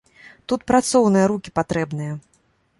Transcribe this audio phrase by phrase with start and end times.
[0.53, 2.13] Тут працоўныя рукі патрэбныя.